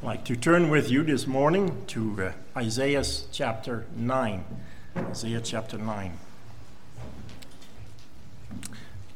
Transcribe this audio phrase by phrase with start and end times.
[0.00, 3.02] I'd like to turn with you this morning to uh, Isaiah
[3.32, 4.44] chapter 9.
[4.96, 6.16] Isaiah chapter 9.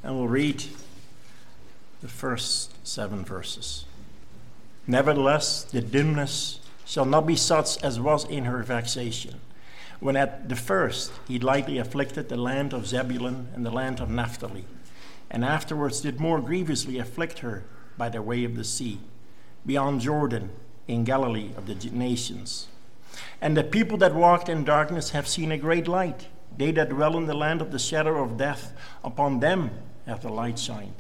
[0.03, 0.65] And we'll read
[2.01, 3.85] the first seven verses.
[4.89, 9.39] Nevertheless, the dimness shall not be such as was in her vexation,
[10.01, 14.11] when at the first he lightly afflicted the land of Zebulun and the land of
[14.11, 14.65] Naphtali,
[15.31, 17.63] and afterwards did more grievously afflict her
[17.97, 18.99] by the way of the sea,
[19.65, 20.51] beyond Jordan
[20.89, 22.69] in Galilee of the nations.
[23.41, 26.29] And the people that walked in darkness have seen a great light.
[26.57, 29.71] They that dwell in the land of the shadow of death, upon them
[30.07, 30.95] hath the light shined.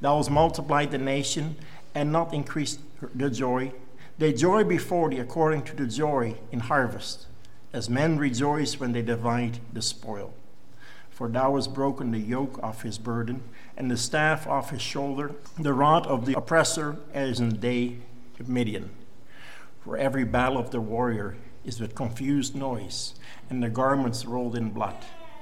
[0.00, 1.56] Thou hast multiplied the nation
[1.94, 2.80] and not increased
[3.14, 3.72] the joy.
[4.18, 7.26] They joy before thee according to the joy in harvest,
[7.72, 10.34] as men rejoice when they divide the spoil.
[11.10, 13.42] For thou hast broken the yoke of his burden,
[13.76, 17.96] and the staff off his shoulder, the rod of the oppressor as in the day
[18.44, 18.90] Midian.
[19.80, 23.14] For every battle of the warrior is with confused noise,
[23.48, 24.96] and the garments rolled in blood.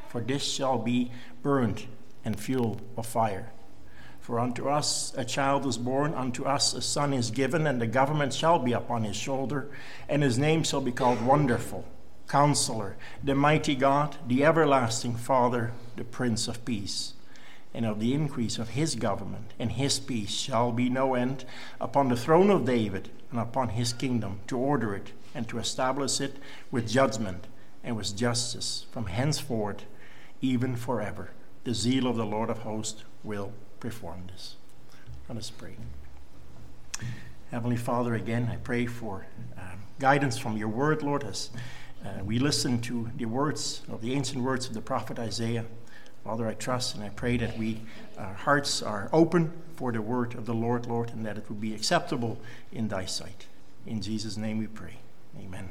[0.09, 1.11] For this shall be
[1.43, 1.87] burned
[2.25, 3.53] and fuel of fire.
[4.21, 7.87] For unto us a child is born, unto us a son is given, and the
[7.87, 9.71] government shall be upon his shoulder,
[10.09, 11.85] and his name shall be called Wonderful,
[12.29, 17.15] Counselor, the Mighty God, the Everlasting Father, the Prince of Peace
[17.75, 21.45] and of the increase of his government and his peace shall be no end
[21.81, 26.21] upon the throne of David and upon his kingdom to order it and to establish
[26.21, 26.37] it
[26.71, 27.49] with judgment
[27.83, 29.85] and with justice from henceforth
[30.41, 31.31] even forever.
[31.65, 34.57] The zeal of the Lord of hosts will perform this.
[35.29, 35.77] Let us pray.
[37.51, 41.51] Heavenly Father, again, I pray for um, guidance from your word, Lord, as
[42.05, 45.65] uh, we listen to the words of the ancient words of the prophet Isaiah.
[46.25, 47.83] Father, I trust and I pray that we,
[48.17, 51.57] our hearts are open for the word of the Lord, Lord, and that it will
[51.57, 52.39] be acceptable
[52.73, 53.47] in thy sight.
[53.87, 54.97] In Jesus' name we pray.
[55.39, 55.69] Amen.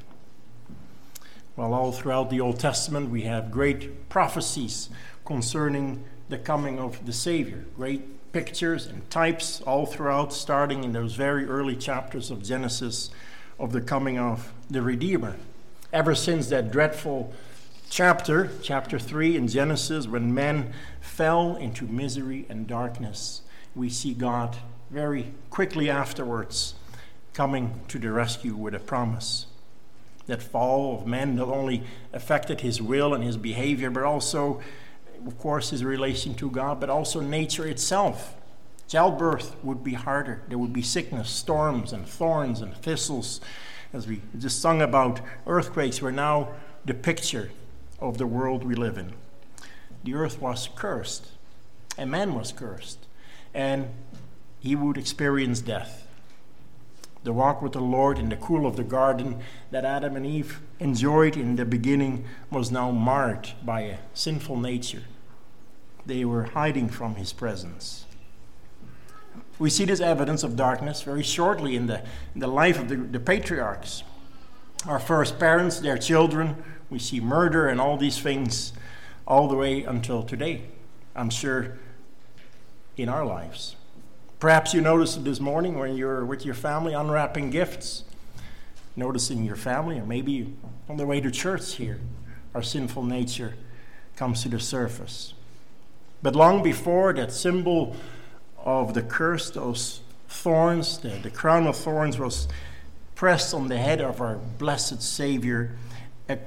[1.56, 4.90] Well, all throughout the Old Testament, we have great prophecies
[5.26, 7.66] concerning the coming of the Savior.
[7.76, 13.10] Great pictures and types all throughout, starting in those very early chapters of Genesis
[13.60, 15.38] of the coming of the Redeemer.
[15.92, 17.34] Ever since that dreadful
[17.94, 23.44] chapter, chapter 3 in Genesis, when men fell into misery and darkness,
[23.76, 24.58] we see God
[24.90, 26.74] very quickly afterwards
[27.34, 29.46] coming to the rescue with a promise.
[30.26, 34.60] That fall of man not only affected his will and his behavior, but also,
[35.28, 38.36] of course, his relation to God, but also nature itself.
[38.88, 40.42] Childbirth would be harder.
[40.48, 43.40] There would be sickness, storms, and thorns and thistles.
[43.94, 46.54] As we just sung about, earthquakes were now
[46.86, 47.52] the picture
[48.04, 49.14] of the world we live in.
[50.04, 51.32] The earth was cursed,
[51.98, 53.00] and man was cursed,
[53.54, 53.90] and
[54.60, 56.06] he would experience death.
[57.24, 59.40] The walk with the Lord in the cool of the garden
[59.72, 65.04] that Adam and Eve enjoyed in the beginning was now marred by a sinful nature.
[66.06, 68.06] They were hiding from his presence.
[69.58, 72.04] We see this evidence of darkness very shortly in the,
[72.34, 74.04] in the life of the, the patriarchs.
[74.86, 76.62] Our first parents, their children,
[76.94, 78.72] we see murder and all these things
[79.26, 80.62] all the way until today,
[81.16, 81.80] I'm sure,
[82.98, 83.76] in our lives.
[84.40, 88.04] Perhaps you noticed it this morning when you're with your family unwrapping gifts,
[88.96, 90.54] noticing your family, or maybe
[90.88, 92.00] on the way to church here,
[92.54, 93.56] our sinful nature
[94.16, 95.34] comes to the surface.
[96.22, 97.96] But long before that symbol
[98.60, 102.48] of the curse, those thorns, the, the crown of thorns was
[103.16, 105.76] pressed on the head of our blessed Savior,
[106.30, 106.38] a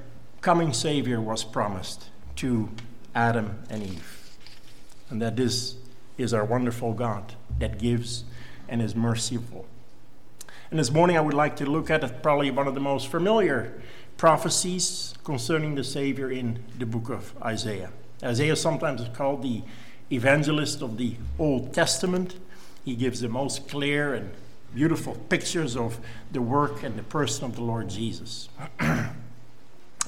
[0.46, 2.68] coming Savior was promised to
[3.16, 4.38] Adam and Eve.
[5.10, 5.74] And that this
[6.18, 8.22] is our wonderful God that gives
[8.68, 9.66] and is merciful.
[10.70, 13.82] And this morning I would like to look at probably one of the most familiar
[14.18, 17.90] prophecies concerning the Savior in the book of Isaiah.
[18.22, 19.62] Isaiah sometimes is called the
[20.12, 22.36] evangelist of the Old Testament.
[22.84, 24.30] He gives the most clear and
[24.72, 25.98] beautiful pictures of
[26.30, 28.48] the work and the person of the Lord Jesus.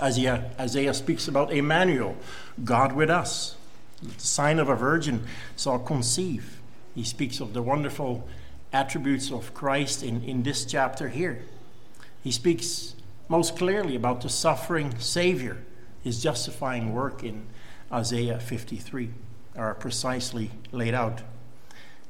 [0.01, 2.17] Isaiah, Isaiah speaks about Emmanuel,
[2.65, 3.57] God with us.
[4.03, 5.25] The sign of a virgin
[5.57, 6.61] shall conceive.
[6.95, 8.27] He speaks of the wonderful
[8.73, 11.43] attributes of Christ in, in this chapter here.
[12.23, 12.95] He speaks
[13.29, 15.59] most clearly about the suffering Savior,
[16.03, 17.47] his justifying work in
[17.93, 19.11] Isaiah 53
[19.57, 21.23] are precisely laid out.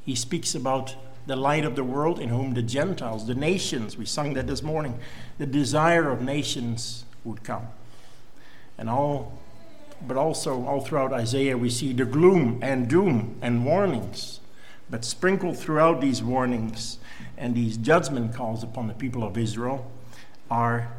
[0.04, 0.94] He speaks about
[1.26, 4.62] the light of the world in whom the Gentiles, the nations, we sung that this
[4.62, 4.98] morning,
[5.38, 7.68] the desire of nations would come.
[8.78, 9.38] And all,
[10.06, 14.40] but also all throughout Isaiah, we see the gloom and doom and warnings
[14.90, 16.98] But sprinkled throughout these warnings
[17.36, 19.90] and these judgment calls upon the people of Israel
[20.50, 20.90] are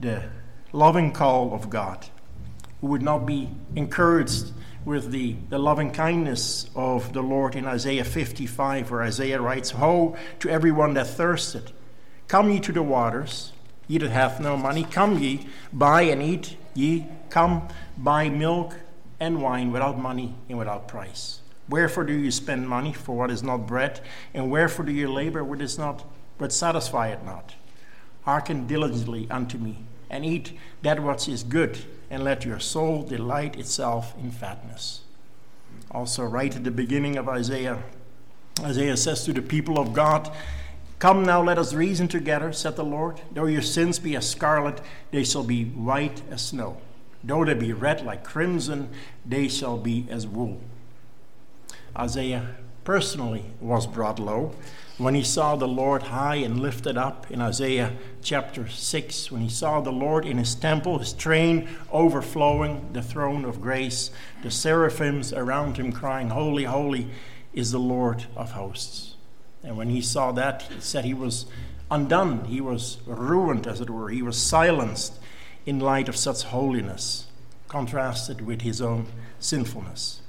[0.00, 0.24] the
[0.72, 2.06] loving call of God,
[2.80, 4.52] who would not be encouraged
[4.84, 10.16] with the, the loving kindness of the Lord in Isaiah 55, where Isaiah writes, Ho
[10.40, 11.72] to everyone that thirsted,
[12.28, 13.52] come ye to the waters,
[13.88, 18.76] ye that have no money, come ye, buy and eat, ye come buy milk
[19.18, 21.40] and wine without money and without price.
[21.68, 24.00] Wherefore do you spend money for what is not bread,
[24.32, 26.04] and wherefore do you labor what is not,
[26.38, 27.54] but satisfy it not?
[28.22, 29.78] Hearken diligently unto me,
[30.08, 30.52] and eat
[30.82, 31.78] that which is good,
[32.10, 35.00] and let your soul delight itself in fatness.
[35.90, 37.82] Also, right at the beginning of Isaiah,
[38.60, 40.30] Isaiah says to the people of God,
[40.98, 43.20] Come now, let us reason together, said the Lord.
[43.30, 46.78] Though your sins be as scarlet, they shall be white as snow.
[47.22, 48.88] Though they be red like crimson,
[49.24, 50.60] they shall be as wool.
[51.98, 54.54] Isaiah personally was brought low
[54.98, 57.92] when he saw the Lord high and lifted up in Isaiah
[58.22, 63.44] chapter 6, when he saw the Lord in his temple, his train overflowing the throne
[63.44, 64.10] of grace,
[64.42, 67.08] the seraphims around him crying, Holy, holy
[67.52, 69.15] is the Lord of hosts.
[69.66, 71.44] And when he saw that, he said he was
[71.90, 75.18] undone, he was ruined, as it were, he was silenced
[75.66, 77.26] in light of such holiness,
[77.68, 79.06] contrasted with his own
[79.40, 80.20] sinfulness.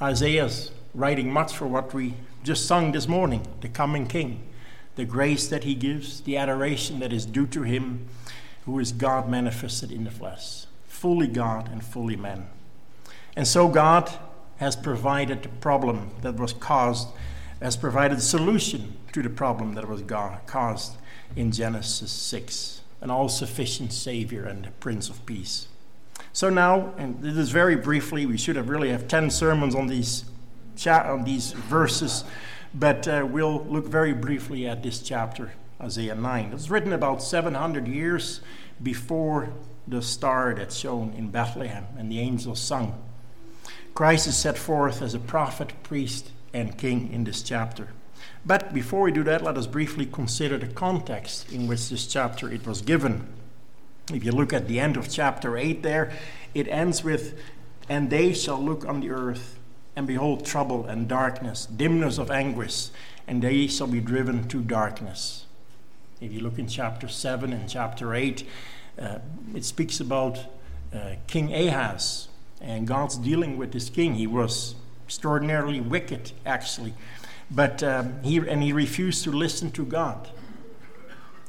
[0.00, 4.42] Isaiah's writing much for what we just sung this morning the coming King,
[4.96, 8.08] the grace that he gives, the adoration that is due to him,
[8.64, 12.46] who is God manifested in the flesh, fully God and fully man.
[13.36, 14.10] And so God
[14.58, 17.08] has provided the problem that was caused,
[17.60, 20.02] has provided solution to the problem that was
[20.46, 20.96] caused
[21.36, 25.68] in Genesis 6 an all sufficient Savior and Prince of Peace.
[26.32, 29.86] So now, and this is very briefly, we should have really have 10 sermons on
[29.86, 30.24] these,
[30.76, 32.24] cha- on these verses,
[32.74, 36.52] but uh, we'll look very briefly at this chapter, Isaiah 9.
[36.52, 38.42] It's written about 700 years
[38.82, 39.50] before
[39.88, 43.02] the star that shone in Bethlehem and the angels sung.
[43.94, 47.88] Christ is set forth as a prophet, priest, and king in this chapter.
[48.44, 52.50] But before we do that, let us briefly consider the context in which this chapter
[52.50, 53.26] it was given.
[54.12, 56.12] If you look at the end of chapter 8 there,
[56.54, 57.38] it ends with,
[57.88, 59.58] And they shall look on the earth,
[59.94, 62.88] and behold trouble and darkness, dimness of anguish,
[63.26, 65.46] and they shall be driven to darkness.
[66.20, 68.46] If you look in chapter 7 and chapter 8,
[69.00, 69.18] uh,
[69.54, 70.38] it speaks about
[70.94, 72.28] uh, King Ahaz
[72.60, 74.14] and God's dealing with this king.
[74.14, 74.74] He was
[75.10, 76.94] extraordinarily wicked, actually.
[77.50, 80.30] But um, he, and he refused to listen to God.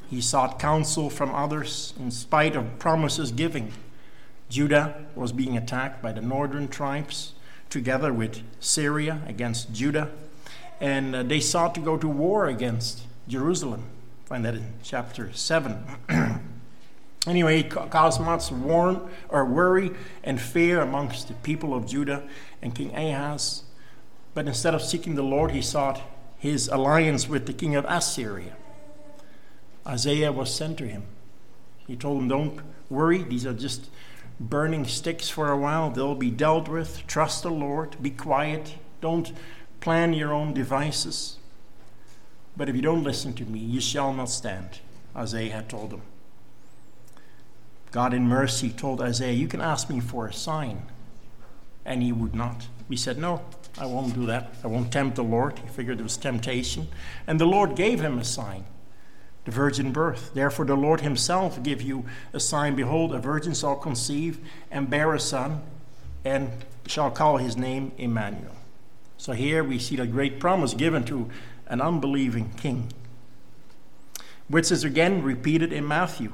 [0.09, 3.71] He sought counsel from others in spite of promises given.
[4.49, 7.33] Judah was being attacked by the northern tribes
[7.69, 10.09] together with Syria against Judah.
[10.79, 13.83] And uh, they sought to go to war against Jerusalem.
[14.25, 15.85] Find that in chapter 7.
[17.27, 19.91] anyway, it caused much warn, or worry
[20.23, 22.27] and fear amongst the people of Judah
[22.61, 23.63] and King Ahaz.
[24.33, 26.01] But instead of seeking the Lord, he sought
[26.37, 28.55] his alliance with the king of Assyria.
[29.85, 31.03] Isaiah was sent to him.
[31.87, 33.89] He told him, Don't worry, these are just
[34.39, 35.89] burning sticks for a while.
[35.89, 37.05] They'll be dealt with.
[37.07, 38.01] Trust the Lord.
[38.01, 38.75] Be quiet.
[39.01, 39.33] Don't
[39.79, 41.37] plan your own devices.
[42.55, 44.79] But if you don't listen to me, you shall not stand,
[45.15, 46.01] Isaiah had told him.
[47.91, 50.83] God in mercy told Isaiah, You can ask me for a sign.
[51.85, 52.67] And he would not.
[52.89, 53.43] He said, No,
[53.77, 54.53] I won't do that.
[54.63, 55.59] I won't tempt the Lord.
[55.59, 56.87] He figured it was temptation.
[57.27, 58.65] And the Lord gave him a sign
[59.43, 60.33] the virgin birth.
[60.33, 62.75] Therefore, the Lord himself give you a sign.
[62.75, 65.63] Behold, a virgin shall conceive and bear a son,
[66.23, 66.51] and
[66.85, 68.55] shall call his name Emmanuel.
[69.17, 71.29] So here we see the great promise given to
[71.67, 72.91] an unbelieving king,
[74.47, 76.33] which is again repeated in Matthew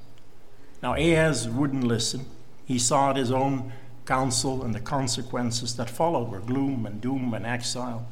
[0.81, 2.25] Now Ahaz wouldn't listen.
[2.65, 3.71] He sought his own
[4.05, 8.07] counsel, and the consequences that followed were gloom and doom and exile.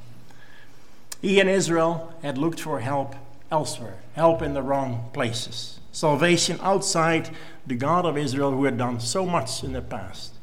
[1.22, 3.16] He and Israel had looked for help
[3.52, 7.30] elsewhere, help in the wrong places, salvation outside
[7.66, 10.34] the God of Israel who had done so much in the past.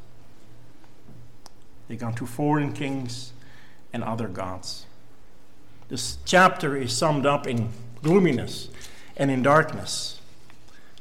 [1.87, 3.31] They gone to foreign kings,
[3.93, 4.85] and other gods.
[5.89, 7.69] This chapter is summed up in
[8.03, 8.69] gloominess
[9.15, 10.19] and in darkness.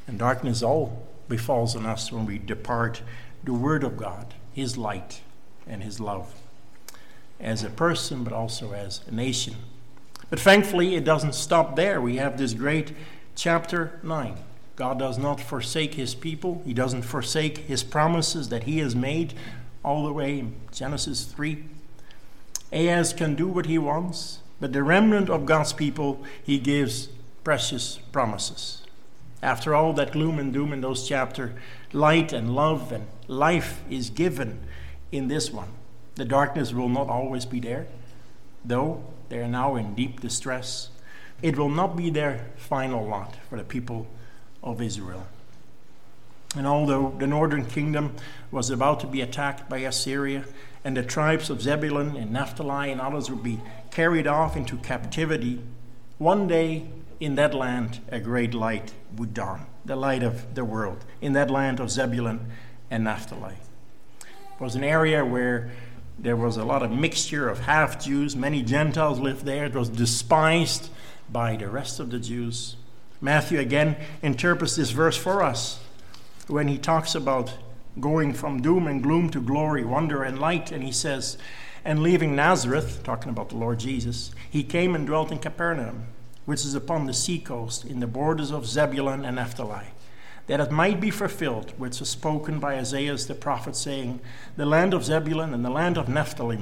[0.06, 3.02] And darkness all befalls on us when we depart
[3.44, 5.20] the Word of God, His light
[5.66, 6.34] and His love,
[7.40, 9.56] as a person, but also as a nation.
[10.30, 12.00] But thankfully, it doesn't stop there.
[12.00, 12.92] We have this great
[13.34, 14.36] chapter 9.
[14.74, 19.34] God does not forsake His people, He doesn't forsake His promises that He has made
[19.84, 21.64] all the way in Genesis 3.
[22.72, 27.08] Ahaz can do what he wants, but the remnant of God's people, He gives
[27.44, 28.82] precious promises.
[29.46, 31.52] After all that gloom and doom in those chapters,
[31.92, 34.58] light and love and life is given
[35.12, 35.68] in this one.
[36.16, 37.86] The darkness will not always be there,
[38.64, 40.90] though they are now in deep distress.
[41.42, 44.08] It will not be their final lot for the people
[44.64, 45.28] of Israel.
[46.56, 48.16] And although the northern kingdom
[48.50, 50.44] was about to be attacked by Assyria,
[50.82, 53.60] and the tribes of Zebulun and Naphtali and others would be
[53.92, 55.62] carried off into captivity,
[56.18, 56.88] one day
[57.20, 61.50] in that land a great light would dawn, the light of the world, in that
[61.50, 62.50] land of Zebulun
[62.90, 63.54] and Naphtali.
[64.20, 65.70] It was an area where
[66.18, 69.66] there was a lot of mixture of half Jews, many Gentiles lived there.
[69.66, 70.88] It was despised
[71.30, 72.76] by the rest of the Jews.
[73.20, 75.80] Matthew again interprets this verse for us
[76.46, 77.54] when he talks about
[77.98, 81.38] going from doom and gloom to glory, wonder and light, and he says,
[81.84, 86.06] and leaving Nazareth, talking about the Lord Jesus, he came and dwelt in Capernaum,
[86.46, 89.88] which is upon the seacoast, in the borders of Zebulun and Naphtali,
[90.46, 94.20] that it might be fulfilled, which was spoken by Isaiah the prophet, saying,
[94.56, 96.60] The land of Zebulun and the land of Naphtali,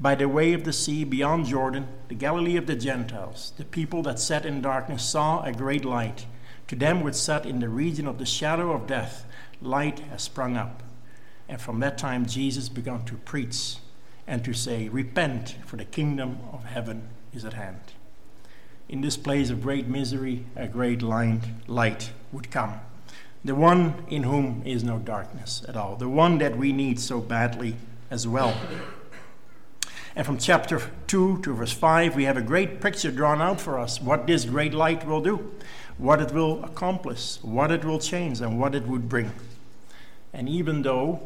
[0.00, 4.02] by the way of the sea beyond Jordan, the Galilee of the Gentiles, the people
[4.02, 6.26] that sat in darkness saw a great light.
[6.68, 9.24] To them which sat in the region of the shadow of death,
[9.60, 10.82] light has sprung up.
[11.48, 13.76] And from that time, Jesus began to preach
[14.26, 17.80] and to say, Repent, for the kingdom of heaven is at hand.
[18.90, 22.80] In this place of great misery, a great light would come.
[23.44, 27.20] The one in whom is no darkness at all, the one that we need so
[27.20, 27.76] badly
[28.10, 28.52] as well.
[30.16, 33.78] And from chapter 2 to verse 5, we have a great picture drawn out for
[33.78, 35.54] us what this great light will do,
[35.96, 39.30] what it will accomplish, what it will change, and what it would bring.
[40.32, 41.20] And even though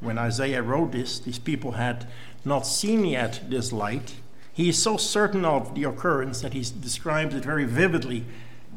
[0.00, 2.06] when Isaiah wrote this, these people had
[2.42, 4.14] not seen yet this light,
[4.60, 8.26] he is so certain of the occurrence that he describes it very vividly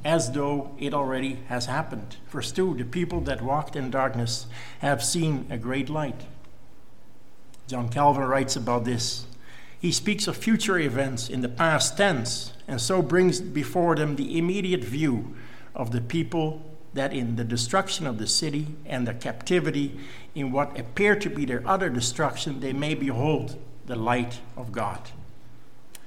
[0.06, 2.16] as though it already has happened.
[2.30, 4.48] Verse 2 The people that walked in darkness
[4.80, 6.22] have seen a great light.
[7.68, 9.26] John Calvin writes about this.
[9.78, 14.38] He speaks of future events in the past tense and so brings before them the
[14.38, 15.36] immediate view
[15.76, 16.62] of the people
[16.94, 20.00] that in the destruction of the city and their captivity,
[20.34, 25.10] in what appear to be their utter destruction, they may behold the light of God.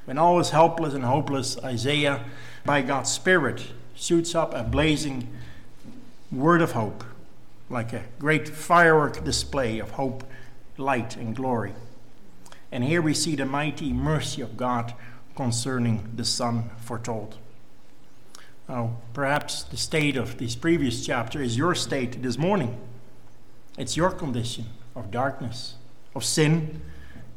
[0.07, 2.25] When all is helpless and hopeless, Isaiah,
[2.65, 5.29] by God's Spirit, shoots up a blazing
[6.31, 7.03] word of hope,
[7.69, 10.23] like a great firework display of hope
[10.79, 11.75] light and glory.
[12.71, 14.95] And here we see the mighty mercy of God
[15.35, 17.39] concerning the Son foretold.
[18.69, 22.79] Now, perhaps the state of this previous chapter is your state this morning.
[23.77, 25.75] It's your condition of darkness,
[26.15, 26.81] of sin,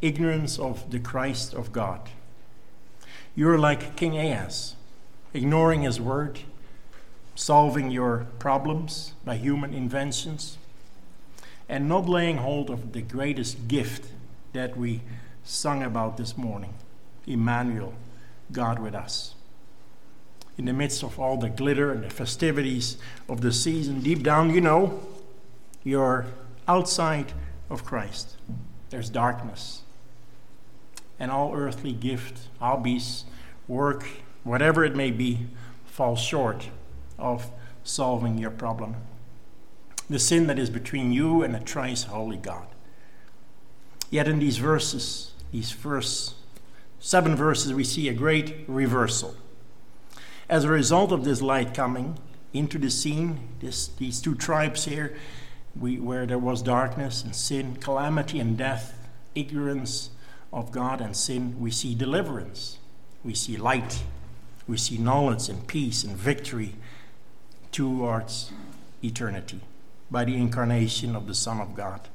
[0.04, 2.10] ignorance of the Christ of God.
[3.36, 4.76] You're like King Ahaz,
[5.34, 6.40] ignoring his word,
[7.36, 10.58] solving your problems by human inventions,
[11.70, 14.08] and not laying hold of the greatest gift
[14.54, 15.02] that we
[15.44, 16.74] sung about this morning
[17.26, 17.94] Emmanuel,
[18.52, 19.36] God with us.
[20.58, 22.98] In the midst of all the glitter and the festivities
[23.30, 25.00] of the season, deep down, you know,
[25.84, 26.26] you're
[26.68, 27.32] outside
[27.70, 28.36] of Christ.
[28.90, 29.84] There's darkness.
[31.20, 33.26] And all earthly gift, hobbies,
[33.68, 34.06] work,
[34.44, 35.48] whatever it may be,
[35.86, 36.70] falls short
[37.18, 37.52] of
[37.84, 38.96] solving your problem
[40.10, 42.68] the sin that is between you and a thrice holy God.
[44.10, 46.34] Yet in these verses, these first
[47.00, 49.36] seven verses, we see a great reversal.
[50.50, 52.18] As a result of this light coming
[52.54, 55.16] into the scene, this, these two tribes here,
[55.80, 60.10] we, where there was darkness and sin, calamity and death, ignorance
[60.52, 62.80] of God and sin, we see deliverance.
[63.24, 64.04] We see light.
[64.68, 66.76] We see knowledge and peace and victory
[67.72, 68.52] towards
[69.04, 69.62] eternity
[70.12, 72.08] by the incarnation of the Son of God.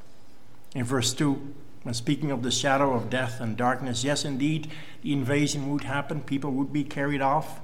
[0.75, 4.71] In verse 2, when speaking of the shadow of death and darkness, yes, indeed,
[5.03, 7.61] the invasion would happen, people would be carried off.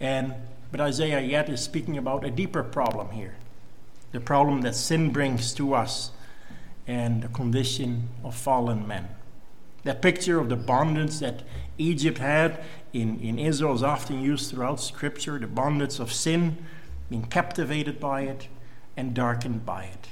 [0.00, 0.34] And
[0.70, 3.36] but Isaiah yet is speaking about a deeper problem here.
[4.12, 6.10] The problem that sin brings to us
[6.86, 9.08] and the condition of fallen men.
[9.86, 11.44] That picture of the bondage that
[11.78, 16.58] Egypt had in, in Israel is often used throughout Scripture the bondage of sin,
[17.08, 18.48] being captivated by it
[18.96, 20.08] and darkened by it.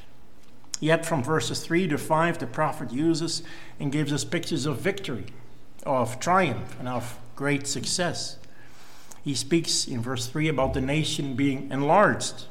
[0.78, 3.42] Yet, from verses 3 to 5, the prophet uses
[3.80, 5.26] and gives us pictures of victory,
[5.84, 8.38] of triumph, and of great success.
[9.24, 12.44] He speaks in verse 3 about the nation being enlarged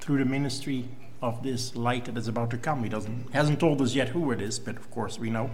[0.00, 0.88] through the ministry
[1.20, 2.82] of this light that is about to come.
[2.82, 5.50] He doesn't hasn't told us yet who it is, but of course we know.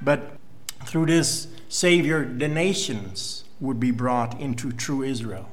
[0.00, 0.32] But
[0.84, 5.48] through this Savior, the nations would be brought into true Israel.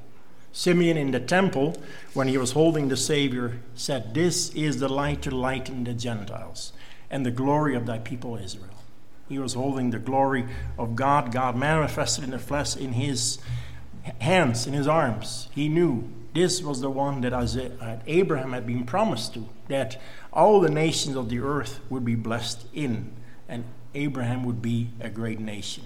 [0.51, 1.77] Simeon in the temple,
[2.13, 6.73] when he was holding the Savior, said, This is the light to lighten the Gentiles
[7.09, 8.83] and the glory of thy people Israel.
[9.27, 10.45] He was holding the glory
[10.77, 13.37] of God, God manifested in the flesh in his
[14.19, 15.49] hands, in his arms.
[15.53, 19.99] He knew this was the one that uh, Abraham had been promised to, that
[20.31, 23.11] all the nations of the earth would be blessed in,
[23.47, 23.63] and
[23.95, 25.83] Abraham would be a great nation.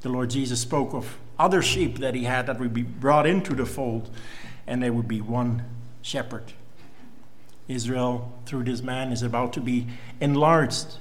[0.00, 3.54] The Lord Jesus spoke of other sheep that he had that would be brought into
[3.54, 4.10] the fold,
[4.66, 5.64] and there would be one
[6.02, 6.52] shepherd.
[7.68, 9.86] Israel, through this man, is about to be
[10.20, 10.98] enlarged.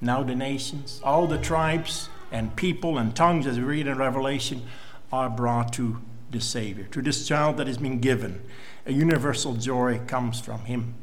[0.00, 4.62] Now, the nations, all the tribes and people and tongues, as we read in Revelation,
[5.12, 5.98] are brought to
[6.30, 8.42] the Savior, to this child that has been given.
[8.86, 10.94] A universal joy comes from him.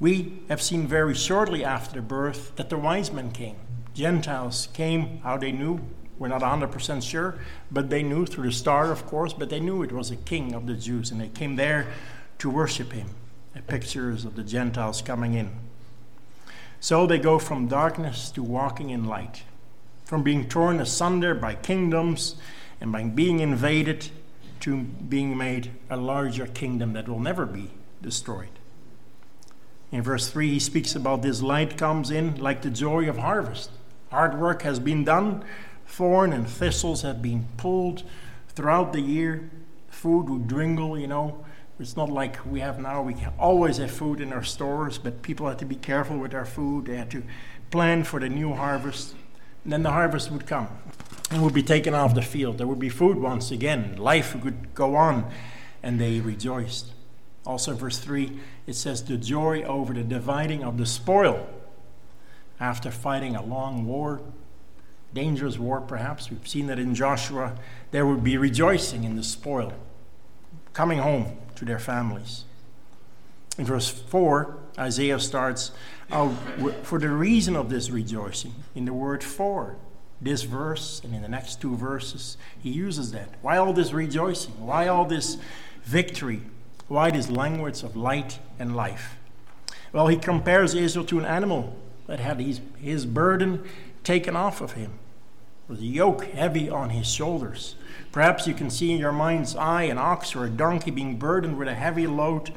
[0.00, 3.56] We have seen very shortly after the birth that the wise men came.
[3.94, 5.80] Gentiles came, how they knew,
[6.18, 7.38] we're not 100% sure,
[7.70, 10.54] but they knew through the star, of course, but they knew it was a king
[10.54, 11.88] of the Jews, and they came there
[12.38, 13.08] to worship him.
[13.54, 15.50] The pictures of the Gentiles coming in.
[16.80, 19.42] So they go from darkness to walking in light,
[20.04, 22.36] from being torn asunder by kingdoms
[22.80, 24.10] and by being invaded
[24.60, 27.70] to being made a larger kingdom that will never be
[28.02, 28.48] destroyed.
[29.90, 33.70] In verse 3, he speaks about this light comes in like the joy of harvest.
[34.10, 35.44] Hard work has been done,
[35.86, 38.02] thorn and thistles have been pulled
[38.48, 39.50] throughout the year.
[39.88, 41.44] Food would dwindle, you know.
[41.80, 43.02] It's not like we have now.
[43.02, 46.44] We always have food in our stores, but people had to be careful with their
[46.44, 46.86] food.
[46.86, 47.22] They had to
[47.70, 49.14] plan for the new harvest.
[49.62, 50.68] And then the harvest would come
[51.30, 52.58] and would be taken off the field.
[52.58, 53.96] There would be food once again.
[53.96, 55.30] Life would go on,
[55.82, 56.92] and they rejoiced.
[57.44, 61.48] Also, verse 3, it says, The joy over the dividing of the spoil.
[62.60, 64.20] After fighting a long war,
[65.14, 67.56] dangerous war perhaps, we've seen that in Joshua,
[67.90, 69.72] there would be rejoicing in the spoil,
[70.72, 72.44] coming home to their families.
[73.56, 75.72] In verse 4, Isaiah starts
[76.12, 79.76] oh, out for the reason of this rejoicing in the word for.
[80.20, 83.28] This verse and in the next two verses, he uses that.
[83.40, 84.66] Why all this rejoicing?
[84.66, 85.38] Why all this
[85.84, 86.42] victory?
[86.88, 89.16] Why this language of light and life?
[89.92, 91.76] Well, he compares Israel to an animal
[92.06, 93.64] that had his, his burden
[94.02, 94.98] taken off of him,
[95.68, 97.76] with a yoke heavy on his shoulders.
[98.10, 101.58] Perhaps you can see in your mind's eye an ox or a donkey being burdened
[101.58, 102.52] with a heavy load.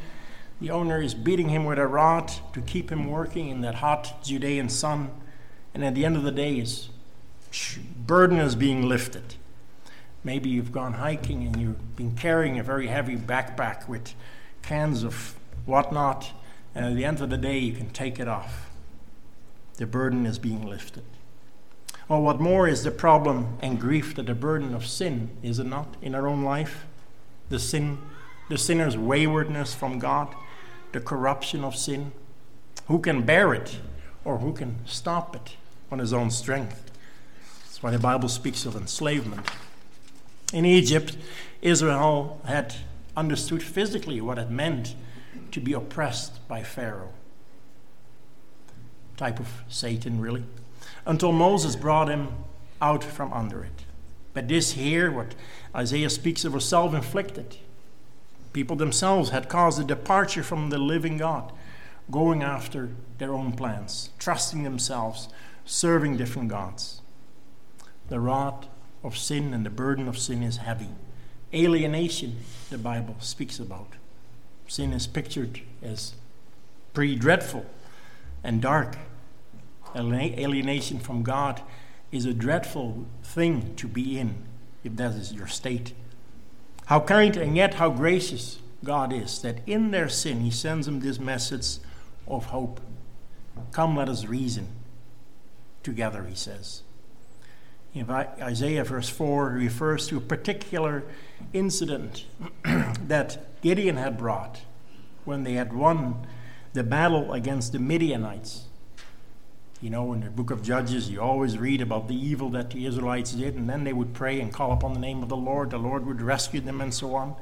[0.59, 4.23] The owner is beating him with a rod to keep him working in that hot
[4.23, 5.11] Judean sun.
[5.73, 6.63] And at the end of the day,
[8.05, 9.35] burden is being lifted.
[10.23, 14.13] Maybe you've gone hiking and you've been carrying a very heavy backpack with
[14.61, 15.35] cans of
[15.65, 16.31] whatnot,
[16.75, 18.69] and at the end of the day, you can take it off.
[19.77, 21.03] The burden is being lifted.
[22.07, 25.65] Well, what more is the problem and grief that the burden of sin, is it
[25.65, 26.85] not, in our own life?
[27.49, 27.97] The sin,
[28.49, 30.33] the sinner's waywardness from God,
[30.91, 32.11] the corruption of sin.
[32.87, 33.79] Who can bear it
[34.25, 35.55] or who can stop it
[35.91, 36.90] on his own strength?
[37.81, 39.47] Why the Bible speaks of enslavement.
[40.53, 41.17] In Egypt,
[41.61, 42.75] Israel had
[43.17, 44.95] understood physically what it meant
[45.51, 47.13] to be oppressed by Pharaoh.
[49.17, 50.43] Type of Satan, really
[51.05, 52.29] until Moses brought him
[52.81, 53.85] out from under it.
[54.33, 55.35] But this here, what
[55.75, 57.57] Isaiah speaks of, was self inflicted.
[58.53, 61.51] People themselves had caused a departure from the living God,
[62.09, 65.29] going after their own plans, trusting themselves,
[65.65, 67.00] serving different gods.
[68.11, 68.67] The rod
[69.05, 70.89] of sin and the burden of sin is heavy.
[71.53, 73.93] Alienation, the Bible speaks about.
[74.67, 76.11] Sin is pictured as
[76.91, 77.65] pretty dreadful
[78.43, 78.97] and dark
[79.95, 81.61] alienation from God
[82.11, 84.43] is a dreadful thing to be in
[84.83, 85.93] if that is your state.
[86.87, 90.99] How kind and yet how gracious God is that in their sin He sends them
[90.99, 91.77] this message
[92.27, 92.81] of hope.
[93.71, 94.67] Come, let us reason
[95.81, 96.81] together, He says.
[97.93, 101.03] In Isaiah verse 4 refers to a particular
[101.51, 102.25] incident
[102.63, 104.61] that Gideon had brought
[105.25, 106.25] when they had won
[106.73, 108.65] the battle against the Midianites.
[109.81, 112.85] You know, in the book of Judges, you always read about the evil that the
[112.85, 115.71] Israelites did, and then they would pray and call upon the name of the Lord.
[115.71, 117.35] The Lord would rescue them, and so on.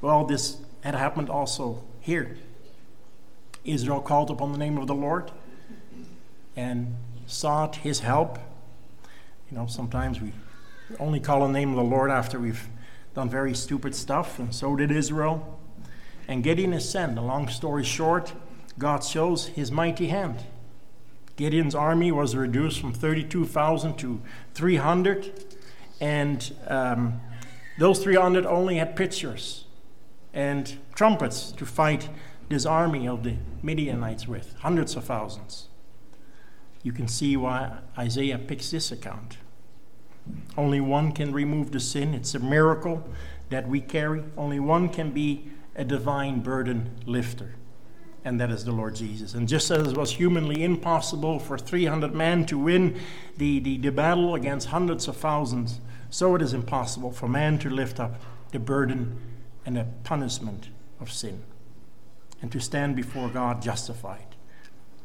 [0.00, 2.36] Well, this had happened also here.
[3.64, 5.30] Israel called upon the name of the Lord
[6.54, 6.94] and
[7.26, 8.38] sought his help.
[9.50, 10.32] You know, sometimes we
[11.00, 12.68] only call the name of the Lord after we've
[13.14, 15.58] done very stupid stuff, and so did Israel.
[16.26, 17.16] And Gideon is sent.
[17.16, 18.34] A long story short,
[18.78, 20.44] God shows his mighty hand.
[21.36, 24.20] Gideon's army was reduced from 32,000 to
[24.52, 25.44] 300,
[26.00, 27.20] and um,
[27.78, 29.64] those 300 only had pitchers
[30.34, 32.10] and trumpets to fight
[32.50, 35.68] this army of the Midianites with, hundreds of thousands.
[36.82, 39.38] You can see why Isaiah picks this account.
[40.56, 42.14] Only one can remove the sin.
[42.14, 43.08] It's a miracle
[43.50, 44.22] that we carry.
[44.36, 47.54] Only one can be a divine burden lifter
[48.28, 49.34] and that is the Lord Jesus.
[49.34, 53.00] And just as it was humanly impossible for 300 men to win
[53.38, 57.70] the, the, the battle against hundreds of thousands, so it is impossible for man to
[57.70, 58.20] lift up
[58.52, 59.18] the burden
[59.64, 60.68] and the punishment
[61.00, 61.42] of sin
[62.42, 64.27] and to stand before God justified.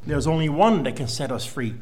[0.05, 1.75] There's only one that can set us free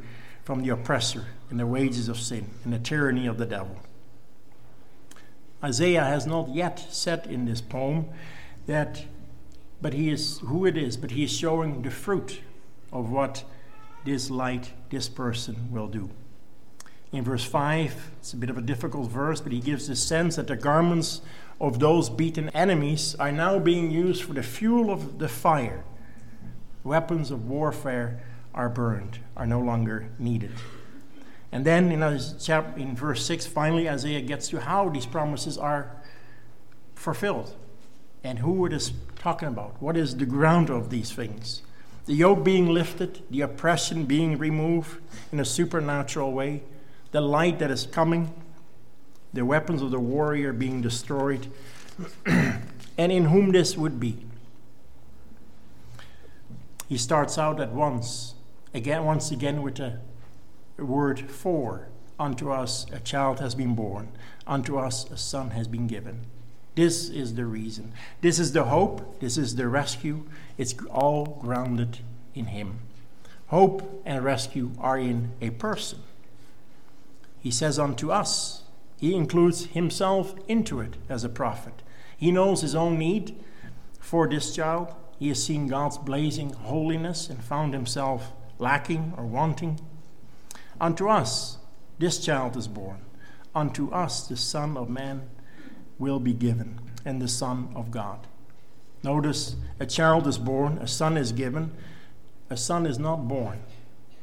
[0.44, 3.78] from the oppressor and the wages of sin and the tyranny of the devil.
[5.64, 8.10] Isaiah has not yet said in this poem
[8.66, 9.06] that
[9.82, 12.42] but he is who it is, but he is showing the fruit
[12.94, 13.44] of what
[14.06, 16.10] this light, this person will do.
[17.12, 20.36] In verse 5, it's a bit of a difficult verse, but he gives the sense
[20.36, 21.22] that the garments
[21.60, 25.84] of those beaten enemies are now being used for the fuel of the fire.
[26.84, 28.22] Weapons of warfare
[28.54, 30.52] are burned, are no longer needed.
[31.52, 35.92] And then in, chapter, in verse 6, finally, Isaiah gets to how these promises are
[36.96, 37.56] fulfilled
[38.24, 39.82] and who it is talking about.
[39.82, 41.62] What is the ground of these things?
[42.06, 46.64] The yoke being lifted, the oppression being removed in a supernatural way,
[47.12, 48.34] the light that is coming,
[49.34, 51.48] the weapons of the warrior being destroyed,
[52.26, 54.26] and in whom this would be.
[56.92, 58.34] He starts out at once,
[58.74, 60.00] again, once again with the
[60.78, 61.88] word for.
[62.20, 64.10] Unto us a child has been born,
[64.46, 66.26] unto us a son has been given.
[66.76, 67.94] This is the reason.
[68.20, 69.22] This is the hope.
[69.22, 70.26] This is the rescue.
[70.58, 72.00] It's all grounded
[72.36, 72.80] in Him.
[73.48, 76.00] Hope and rescue are in a person.
[77.40, 78.64] He says unto us,
[78.98, 81.84] He includes Himself into it as a prophet.
[82.18, 83.42] He knows His own need
[84.02, 84.94] for this child.
[85.22, 89.80] He has seen God's blazing holiness and found Himself lacking or wanting.
[90.80, 91.60] Unto us,
[92.00, 93.02] this child is born.
[93.54, 95.30] Unto us, the Son of Man
[96.00, 98.26] will be given, and the Son of God.
[99.04, 101.72] Notice a child is born, a son is given,
[102.50, 103.60] a son is not born.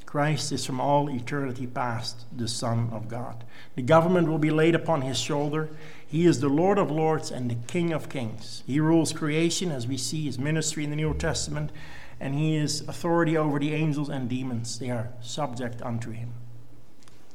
[0.05, 3.45] Christ is from all eternity past the Son of God.
[3.77, 5.69] The government will be laid upon his shoulder.
[6.11, 8.63] He is the Lord of lords and the King of kings.
[8.67, 11.71] He rules creation as we see his ministry in the New Testament,
[12.19, 14.79] and he is authority over the angels and demons.
[14.79, 16.33] They are subject unto him.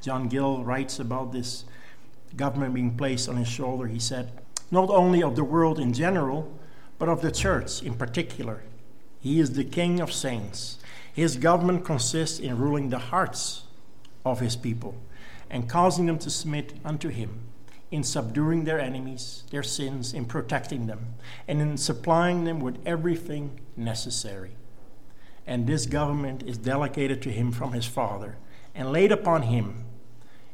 [0.02, 1.66] John Gill writes about this
[2.36, 4.32] government being placed on his shoulder, he said,
[4.72, 6.52] not only of the world in general,
[6.98, 8.64] but of the church in particular.
[9.20, 10.80] He is the King of saints.
[11.14, 13.66] His government consists in ruling the hearts
[14.26, 14.96] of his people
[15.48, 17.42] and causing them to submit unto him,
[17.94, 21.14] in subduing their enemies, their sins, in protecting them,
[21.48, 24.50] and in supplying them with everything necessary.
[25.46, 28.38] And this government is delegated to him from his Father
[28.74, 29.86] and laid upon him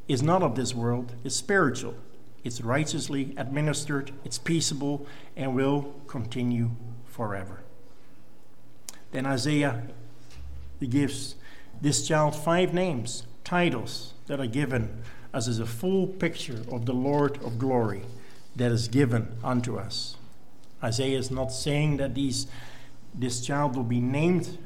[0.10, 1.96] is not of this world, it's spiritual.
[2.44, 6.72] It's righteously administered, it's peaceable, and will continue
[7.06, 7.64] forever.
[9.12, 9.84] Then Isaiah
[10.82, 11.36] gives
[11.80, 16.94] this child five names, titles that are given as is a full picture of the
[16.94, 18.04] Lord of glory
[18.56, 20.16] that is given unto us.
[20.84, 22.48] Isaiah is not saying that these,
[23.14, 24.58] this child will be named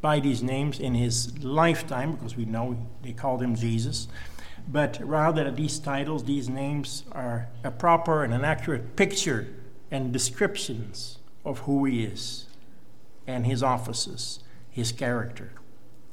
[0.00, 4.08] by these names in his lifetime, because we know they called him Jesus
[4.68, 9.48] but rather that these titles, these names are a proper and an accurate picture
[9.90, 12.46] and descriptions of who he is
[13.26, 15.52] and his offices, his character.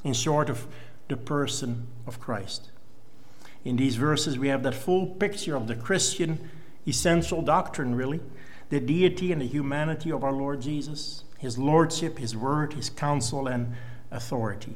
[0.03, 0.67] In short, of
[1.07, 2.69] the person of Christ.
[3.65, 6.49] In these verses, we have that full picture of the Christian
[6.87, 8.21] essential doctrine, really
[8.69, 13.47] the deity and the humanity of our Lord Jesus, his lordship, his word, his counsel,
[13.47, 13.73] and
[14.11, 14.75] authority.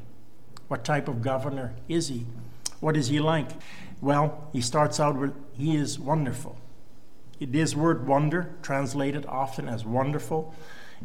[0.68, 2.26] What type of governor is he?
[2.80, 3.50] What is he like?
[4.02, 6.58] Well, he starts out with, He is wonderful.
[7.40, 10.54] This word wonder, translated often as wonderful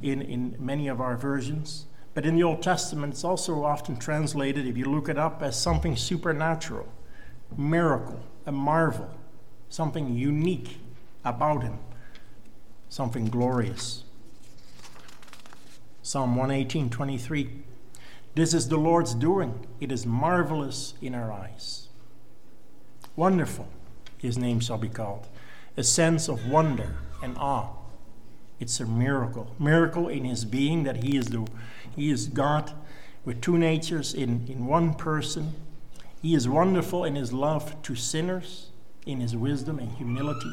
[0.02, 1.86] in, in many of our versions,
[2.18, 5.56] But in the Old Testament, it's also often translated, if you look it up, as
[5.56, 6.88] something supernatural,
[7.56, 9.10] miracle, a marvel,
[9.68, 10.78] something unique
[11.24, 11.78] about him,
[12.88, 14.04] something glorious.
[16.02, 17.50] Psalm 118, 23.
[18.34, 19.66] This is the Lord's doing.
[19.80, 21.88] It is marvelous in our eyes.
[23.16, 23.68] Wonderful,
[24.16, 25.26] his name shall be called.
[25.76, 27.70] A sense of wonder and awe.
[28.60, 29.54] It's a miracle.
[29.58, 31.46] Miracle in his being that he is the
[31.94, 32.72] he is God
[33.24, 35.54] with two natures in, in one person.
[36.20, 38.70] He is wonderful in his love to sinners,
[39.06, 40.52] in his wisdom and humility,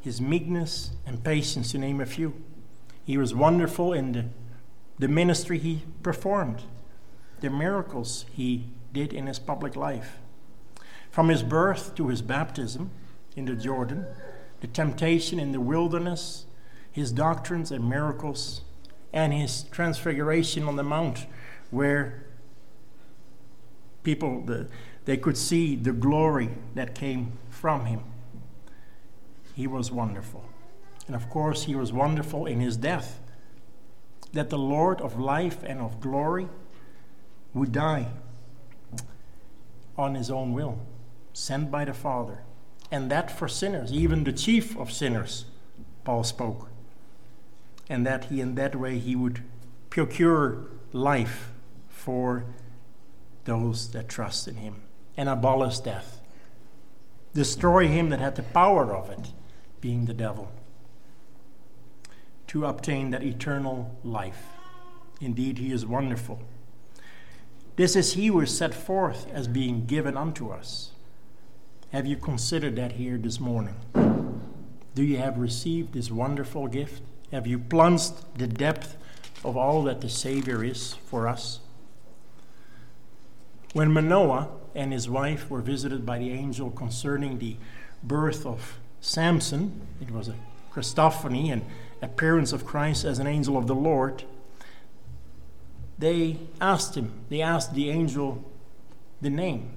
[0.00, 2.34] his meekness and patience, to name a few.
[3.04, 4.24] He was wonderful in the
[4.98, 6.62] the ministry he performed,
[7.40, 10.18] the miracles he did in his public life.
[11.10, 12.90] From his birth to his baptism
[13.36, 14.06] in the Jordan,
[14.60, 16.46] the temptation in the wilderness,
[16.90, 18.62] his doctrines and miracles,
[19.12, 21.26] and his transfiguration on the mount,
[21.70, 22.24] where
[24.08, 24.66] people the,
[25.04, 28.02] they could see the glory that came from him.
[29.54, 30.44] He was wonderful.
[31.06, 33.20] And of course, he was wonderful in his death
[34.32, 36.48] that the Lord of life and of glory
[37.52, 38.06] would die
[39.98, 40.78] on his own will,
[41.34, 42.38] sent by the Father.
[42.90, 45.44] And that for sinners, even the chief of sinners,
[46.04, 46.70] Paul spoke.
[47.90, 49.42] And that he, in that way, he would
[49.90, 51.50] procure life
[51.90, 52.46] for
[53.48, 54.82] those that trust in him
[55.16, 56.20] and abolish death.
[57.34, 59.32] Destroy him that had the power of it,
[59.80, 60.52] being the devil
[62.48, 64.46] to obtain that eternal life.
[65.20, 66.40] Indeed, he is wonderful.
[67.76, 70.92] This is he who is set forth as being given unto us.
[71.92, 73.76] Have you considered that here this morning?
[74.94, 77.02] Do you have received this wonderful gift?
[77.30, 78.96] Have you plunged the depth
[79.44, 81.60] of all that the Savior is for us?
[83.72, 87.56] When Manoah and his wife were visited by the angel concerning the
[88.02, 90.34] birth of Samson, it was a
[90.72, 91.64] Christophany, and
[92.00, 94.24] appearance of Christ as an angel of the Lord,
[95.98, 98.44] they asked him, they asked the angel
[99.20, 99.72] the name.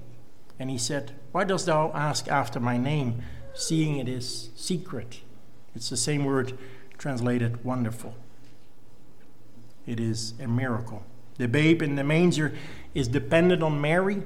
[0.58, 3.22] And he said, Why dost thou ask after my name,
[3.54, 5.20] seeing it is secret?
[5.74, 6.56] It's the same word
[6.98, 8.14] translated wonderful.
[9.86, 11.02] It is a miracle.
[11.38, 12.54] The babe in the manger
[12.94, 14.22] is dependent on Mary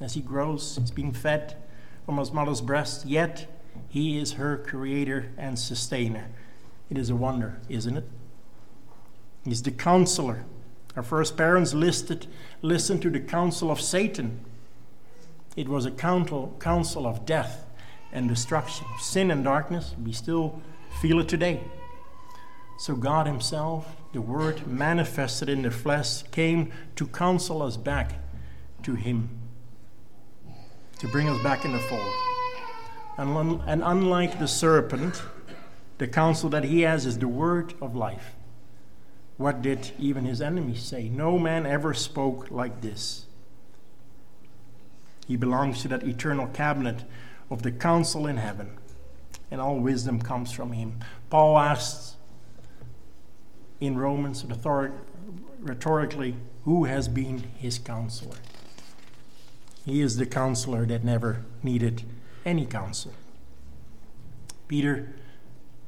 [0.00, 0.76] as he grows.
[0.76, 1.56] He's being fed
[2.04, 3.46] from his mother's breast, yet
[3.88, 6.28] he is her creator and sustainer.
[6.90, 8.04] It is a wonder, isn't it?
[9.44, 10.44] He's the counselor.
[10.96, 12.26] Our first parents listed,
[12.62, 14.40] listened to the counsel of Satan.
[15.56, 17.64] It was a counsel, counsel of death
[18.12, 19.94] and destruction, sin and darkness.
[20.02, 20.60] We still
[21.00, 21.60] feel it today.
[22.80, 28.14] So God Himself, the Word manifested in the flesh, came to counsel us back
[28.84, 29.28] to Him,
[30.98, 32.14] to bring us back in the fold.
[33.18, 35.20] And, and unlike the serpent,
[35.98, 38.34] the counsel that he has is the word of life.
[39.36, 41.10] What did even his enemies say?
[41.10, 43.26] No man ever spoke like this.
[45.26, 47.04] He belongs to that eternal cabinet
[47.50, 48.78] of the council in heaven,
[49.50, 51.00] and all wisdom comes from him.
[51.28, 52.16] Paul asks
[53.80, 54.44] in Romans
[55.60, 58.36] rhetorically, who has been his counselor?
[59.84, 62.04] He is the counselor that never needed
[62.44, 63.12] any counsel.
[64.68, 65.14] Peter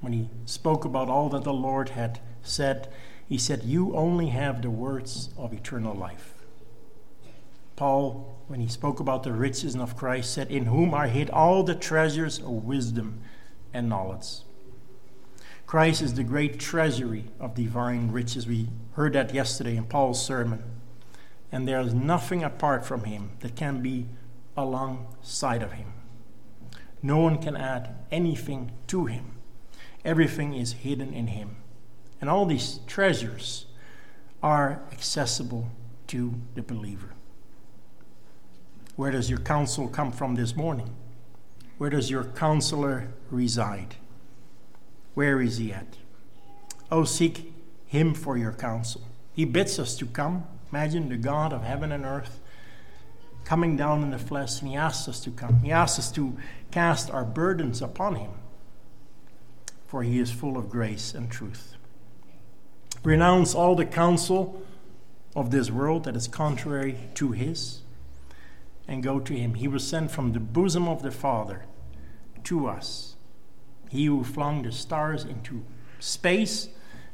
[0.03, 2.89] when he spoke about all that the Lord had said,
[3.27, 6.35] he said, You only have the words of eternal life.
[7.77, 11.63] Paul, when he spoke about the riches of Christ, said, In whom are hid all
[11.63, 13.21] the treasures of wisdom
[13.73, 14.41] and knowledge.
[15.67, 18.47] Christ is the great treasury of divine riches.
[18.47, 20.63] We heard that yesterday in Paul's sermon.
[21.51, 24.07] And there is nothing apart from him that can be
[24.57, 25.93] alongside of him.
[27.03, 29.33] No one can add anything to him.
[30.05, 31.57] Everything is hidden in Him.
[32.21, 33.67] And all these treasures
[34.43, 35.69] are accessible
[36.09, 37.15] to the believer.
[38.97, 40.95] Where does your counsel come from this morning?
[41.79, 43.97] Where does your counselor reside?
[45.15, 45.97] Where is he at?
[46.91, 47.53] Oh, seek
[47.87, 49.03] him for your counsel.
[49.33, 50.45] He bids us to come.
[50.71, 52.41] Imagine the God of heaven and earth
[53.45, 55.61] coming down in the flesh, and he asks us to come.
[55.61, 56.37] He asks us to
[56.71, 58.33] cast our burdens upon him
[59.93, 61.75] for he is full of grace and truth.
[63.05, 64.63] Renounce all the counsel
[65.37, 67.83] of this world that is contrary to his,
[68.89, 69.53] and go to him.
[69.53, 71.67] He was sent from the bosom of the Father
[72.45, 73.12] to us.
[73.93, 75.67] He who flung the stars into
[76.01, 76.71] space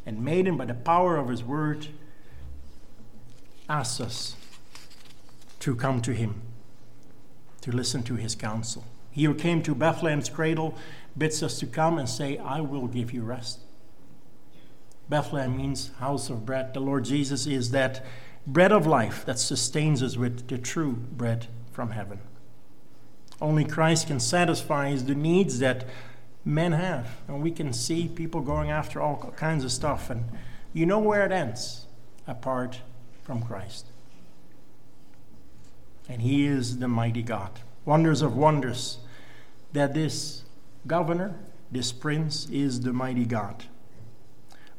[0.07, 1.88] and made them by the power of his word
[3.69, 4.37] asks us
[5.59, 6.41] to come to him,
[7.62, 8.85] to listen to his counsel.
[9.11, 10.77] He who came to Bethlehem's cradle
[11.17, 13.59] bids us to come and say, I will give you rest.
[15.09, 16.75] Bethlehem means house of bread.
[16.75, 18.07] The Lord Jesus is that
[18.47, 22.21] bread of life that sustains us with the true bread from heaven.
[23.41, 25.85] Only Christ can satisfy the needs that
[26.44, 27.09] men have.
[27.27, 30.11] And we can see people going after all kinds of stuff.
[30.11, 30.24] And
[30.72, 31.87] you know where it ends
[32.27, 32.81] apart
[33.22, 33.87] from Christ.
[36.09, 37.51] And He is the mighty God.
[37.85, 38.98] Wonders of wonders
[39.72, 40.42] that this
[40.87, 41.35] governor,
[41.70, 43.64] this prince, is the mighty God.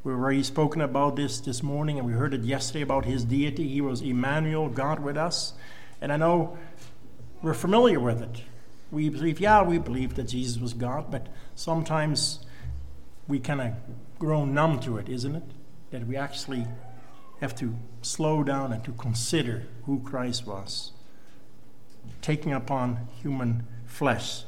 [0.03, 3.67] We've already spoken about this this morning, and we heard it yesterday about his deity.
[3.67, 5.53] He was Emmanuel, God with us.
[5.99, 6.57] And I know
[7.41, 8.43] we're familiar with it.
[8.91, 12.39] We believe, yeah, we believe that Jesus was God, but sometimes
[13.27, 13.73] we kind of
[14.17, 15.43] grow numb to it, isn't it?
[15.91, 16.65] That we actually
[17.41, 20.91] have to slow down and to consider who Christ was,
[22.21, 24.43] taking upon human flesh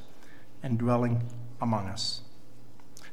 [0.64, 1.24] and dwelling
[1.62, 2.22] among us.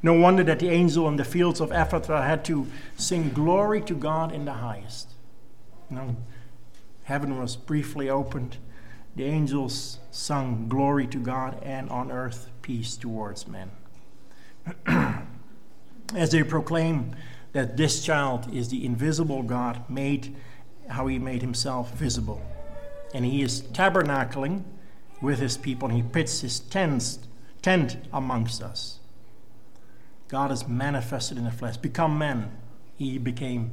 [0.03, 3.95] No wonder that the angel in the fields of Ephrathah had to sing glory to
[3.95, 5.11] God in the highest.
[5.91, 6.17] You know,
[7.05, 8.59] heaven was briefly opened.
[9.19, 13.73] The angels sung glory to God, and on earth peace towards men.
[16.15, 17.17] As they proclaim
[17.53, 20.37] that this child is the invisible God, made
[20.87, 22.41] how he made himself visible.
[23.13, 24.63] And he is tabernacling
[25.21, 27.19] with his people, and he pits his tent,
[27.61, 29.01] tent amongst us.
[30.29, 32.53] God is manifested in the flesh, become man.
[32.97, 33.73] He became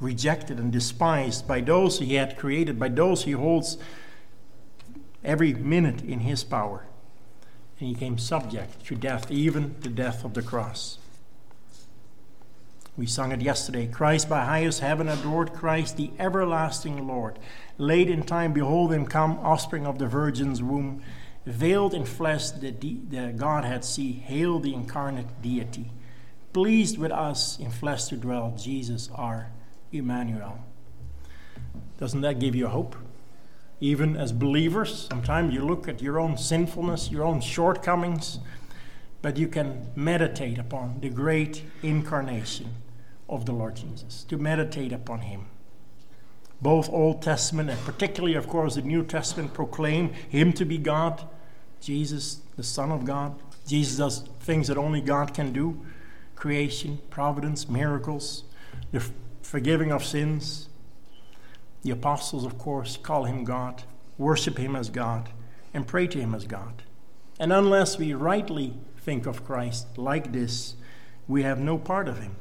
[0.00, 3.76] rejected and despised by those he had created, by those he holds
[5.24, 6.86] every minute in his power.
[7.78, 10.98] And he came subject to death, even the death of the cross.
[12.96, 13.86] We sung it yesterday.
[13.86, 17.38] Christ by highest heaven adored, Christ the everlasting Lord.
[17.78, 21.02] Late in time, behold him come, offspring of the Virgin's womb
[21.46, 25.90] veiled in flesh the, de- the Godhead see, hail the incarnate deity.
[26.52, 29.50] Pleased with us in flesh to dwell, Jesus our
[29.92, 30.58] Emmanuel.
[31.98, 32.96] Doesn't that give you hope?
[33.80, 38.38] Even as believers, sometimes you look at your own sinfulness, your own shortcomings,
[39.22, 42.74] but you can meditate upon the great incarnation
[43.28, 45.46] of the Lord Jesus, to meditate upon Him.
[46.60, 51.22] Both Old Testament and particularly, of course, the New Testament proclaim Him to be God,
[51.80, 53.40] Jesus, the Son of God.
[53.66, 55.80] Jesus does things that only God can do
[56.34, 58.44] creation, providence, miracles,
[58.92, 59.04] the
[59.42, 60.69] forgiving of sins.
[61.82, 63.84] The apostles, of course, call Him God,
[64.18, 65.30] worship Him as God,
[65.72, 66.82] and pray to Him as God.
[67.38, 70.74] And unless we rightly think of Christ like this,
[71.26, 72.36] we have no part of Him.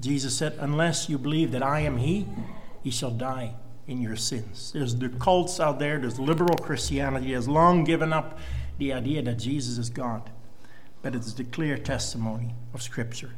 [0.00, 2.26] Jesus said, Unless you believe that I am He,
[2.82, 3.54] ye shall die
[3.86, 4.72] in your sins.
[4.72, 8.38] There's the cults out there, there's liberal Christianity has long given up
[8.78, 10.30] the idea that Jesus is God,
[11.02, 13.32] but it's the clear testimony of Scripture.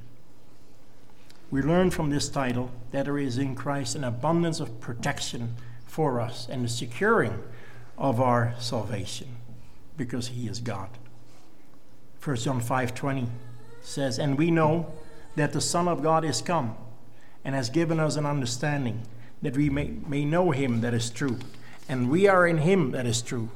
[1.51, 5.55] We learn from this title that there is in Christ an abundance of protection
[5.87, 7.43] for us and the securing
[7.97, 9.29] of our salvation
[9.97, 10.91] because he is God.
[12.21, 13.29] 1 John 5:20
[13.81, 14.93] says, "And we know
[15.37, 16.77] that the Son of God is come
[17.45, 19.03] and has given us an understanding
[19.43, 21.39] that we may, may know him that is true.
[21.89, 23.51] And we are in him that is true,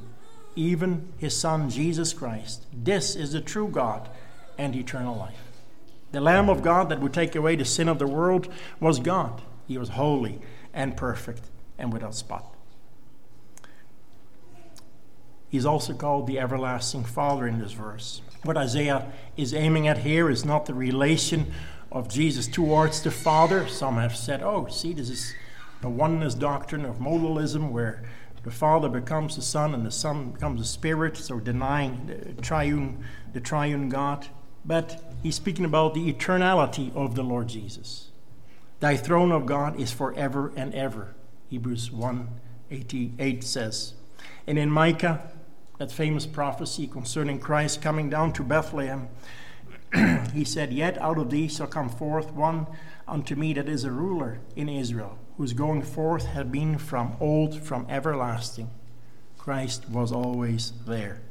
[0.55, 2.65] even his Son, Jesus Christ.
[2.71, 4.09] This is the true God
[4.57, 5.50] and eternal life.
[6.11, 8.47] The Lamb of God that would take away the sin of the world
[8.79, 9.41] was God.
[9.67, 10.41] He was holy
[10.73, 11.43] and perfect
[11.77, 12.53] and without spot.
[15.49, 18.21] He's also called the everlasting Father in this verse.
[18.43, 21.51] What Isaiah is aiming at here is not the relation
[21.91, 23.67] of Jesus towards the Father.
[23.67, 25.33] Some have said, oh, see, this is
[25.81, 28.03] the oneness doctrine of modalism, where
[28.43, 33.03] the Father becomes the Son and the Son becomes the Spirit, so denying the triune,
[33.33, 34.27] the triune God.
[34.63, 38.11] But he's speaking about the eternality of the Lord Jesus.
[38.79, 41.13] Thy throne of God is forever and ever,
[41.49, 42.27] Hebrews 1
[42.71, 43.93] 88 says.
[44.47, 45.29] And in Micah,
[45.77, 49.09] that famous prophecy concerning Christ coming down to Bethlehem,
[50.33, 52.67] he said, Yet out of thee shall come forth one
[53.07, 57.61] unto me that is a ruler in Israel, whose going forth had been from old,
[57.61, 58.69] from everlasting.
[59.37, 61.21] Christ was always there.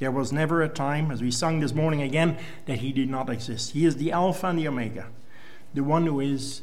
[0.00, 3.28] There was never a time, as we sung this morning again, that he did not
[3.28, 3.72] exist.
[3.72, 5.08] He is the Alpha and the Omega,
[5.74, 6.62] the one who is,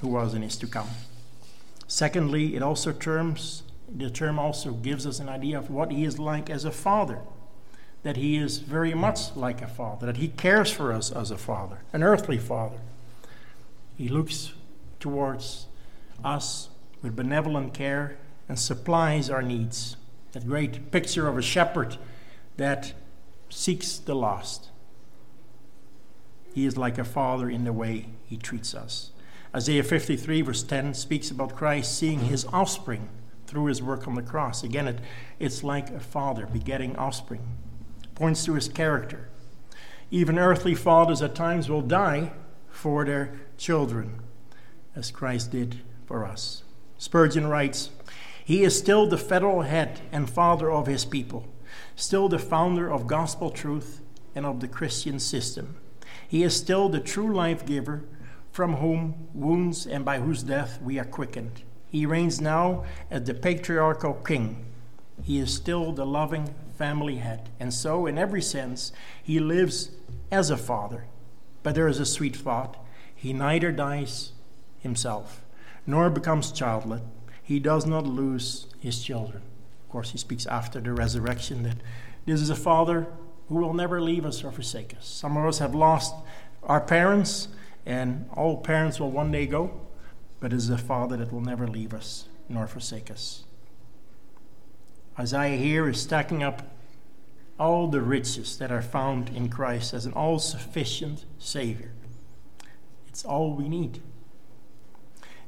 [0.00, 0.88] who was, and is to come.
[1.86, 3.62] Secondly, it also terms
[3.94, 7.20] the term also gives us an idea of what he is like as a father.
[8.02, 11.38] That he is very much like a father, that he cares for us as a
[11.38, 12.80] father, an earthly father.
[13.96, 14.54] He looks
[14.98, 15.66] towards
[16.24, 16.68] us
[17.00, 18.16] with benevolent care
[18.48, 19.96] and supplies our needs.
[20.32, 21.98] That great picture of a shepherd
[22.56, 22.94] that
[23.48, 24.70] seeks the lost.
[26.54, 29.10] He is like a father in the way he treats us.
[29.54, 32.28] Isaiah 53, verse 10, speaks about Christ seeing mm-hmm.
[32.28, 33.08] his offspring
[33.46, 34.62] through his work on the cross.
[34.62, 34.98] Again, it,
[35.38, 37.42] it's like a father begetting offspring,
[38.14, 39.28] points to his character.
[40.10, 42.32] Even earthly fathers at times will die
[42.70, 44.20] for their children,
[44.96, 46.64] as Christ did for us.
[46.96, 47.90] Spurgeon writes,
[48.44, 51.46] He is still the federal head and father of his people,
[51.96, 54.00] still the founder of gospel truth
[54.34, 55.76] and of the Christian system.
[56.26, 58.04] He is still the true life giver
[58.50, 61.62] from whom wounds and by whose death we are quickened.
[61.88, 64.64] He reigns now as the patriarchal king.
[65.22, 67.50] He is still the loving family head.
[67.60, 69.90] And so, in every sense, he lives
[70.30, 71.04] as a father.
[71.62, 72.76] But there is a sweet thought.
[73.14, 74.32] He neither dies
[74.80, 75.42] himself
[75.86, 77.02] nor becomes childless.
[77.42, 79.42] He does not lose his children.
[79.92, 81.76] Course, he speaks after the resurrection that
[82.24, 83.06] this is a father
[83.48, 85.06] who will never leave us or forsake us.
[85.06, 86.14] Some of us have lost
[86.62, 87.48] our parents
[87.84, 89.82] and all parents will one day go,
[90.40, 93.44] but it is a Father that will never leave us nor forsake us.
[95.18, 96.74] Isaiah here is stacking up
[97.58, 101.92] all the riches that are found in Christ as an all sufficient Savior.
[103.08, 104.00] It's all we need.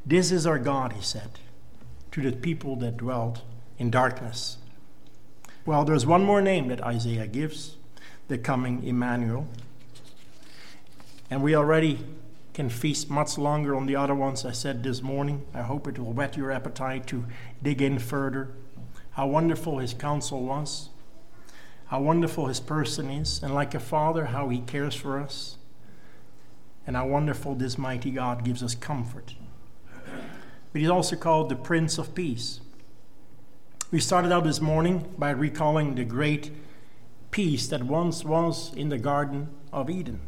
[0.05, 1.39] This is our God, he said,
[2.11, 3.41] to the people that dwelt
[3.79, 4.59] in darkness.
[5.67, 7.77] Well, there's one more name that Isaiah gives
[8.29, 9.49] the coming Emmanuel.
[11.31, 12.05] And we already
[12.53, 15.45] can feast much longer on the other ones I said this morning.
[15.53, 17.25] I hope it will whet your appetite to
[17.63, 18.51] dig in further.
[19.13, 20.91] How wonderful his counsel was,
[21.87, 25.57] how wonderful his person is, and like a father, how he cares for us,
[26.87, 29.35] and how wonderful this mighty God gives us comfort.
[30.73, 32.61] But he's also called the Prince of Peace.
[33.95, 36.51] We started out this morning by recalling the great
[37.31, 40.19] peace that once was in the Garden of Eden.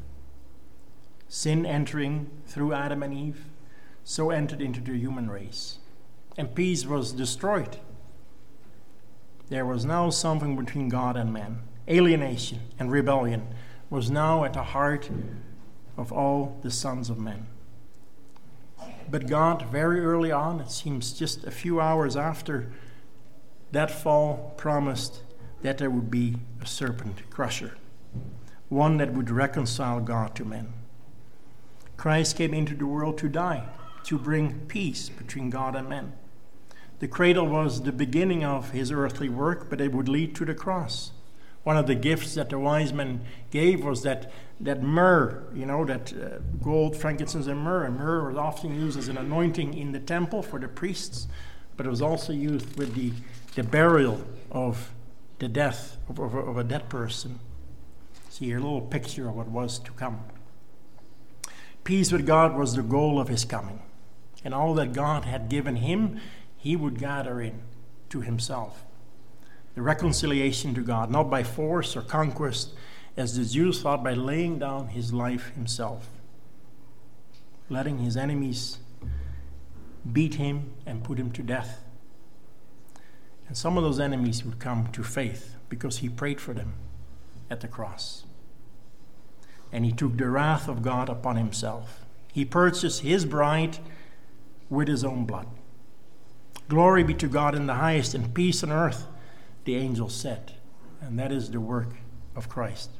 [1.26, 3.46] Sin entering through Adam and Eve,
[4.04, 5.80] so entered into the human race.
[6.38, 7.78] And peace was destroyed.
[9.48, 11.62] There was now something between God and man.
[11.88, 13.48] Alienation and rebellion
[13.90, 15.10] was now at the heart
[15.96, 17.48] of all the sons of men.
[19.10, 22.70] But God, very early on, it seems just a few hours after
[23.72, 25.22] that fall, promised
[25.62, 27.76] that there would be a serpent crusher,
[28.68, 30.72] one that would reconcile God to men.
[31.96, 33.68] Christ came into the world to die,
[34.04, 36.12] to bring peace between God and men.
[36.98, 40.54] The cradle was the beginning of his earthly work, but it would lead to the
[40.54, 41.12] cross.
[41.62, 45.84] One of the gifts that the wise men gave was that, that myrrh, you know,
[45.84, 47.84] that uh, gold, frankincense, and myrrh.
[47.84, 51.26] And myrrh was often used as an anointing in the temple for the priests,
[51.76, 53.12] but it was also used with the,
[53.56, 54.92] the burial of
[55.38, 57.40] the death of, of, of a dead person.
[58.28, 60.20] See a little picture of what was to come.
[61.82, 63.80] Peace with God was the goal of his coming.
[64.44, 66.20] And all that God had given him,
[66.56, 67.62] he would gather in
[68.10, 68.84] to himself.
[69.74, 72.74] The reconciliation to God, not by force or conquest,
[73.16, 76.10] as the Jews thought, by laying down his life himself,
[77.70, 78.78] letting his enemies
[80.12, 81.85] beat him and put him to death.
[83.48, 86.74] And some of those enemies would come to faith because he prayed for them
[87.50, 88.24] at the cross
[89.72, 92.04] and he took the wrath of God upon himself.
[92.32, 93.78] He purchased his bride
[94.68, 95.46] with his own blood.
[96.68, 99.06] Glory be to God in the highest, and peace on earth,
[99.64, 100.52] the angels said.
[101.00, 101.90] And that is the work
[102.34, 102.90] of Christ.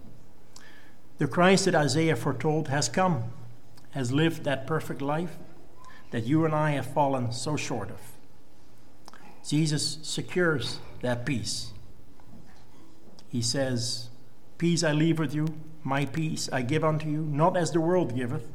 [1.19, 3.33] The Christ that Isaiah foretold has come,
[3.91, 5.39] has lived that perfect life
[6.11, 8.01] that you and I have fallen so short of.
[9.49, 11.73] Jesus secures that peace.
[13.29, 14.09] He says,
[14.59, 15.47] Peace I leave with you,
[15.85, 18.49] my peace I give unto you, not as the world giveth,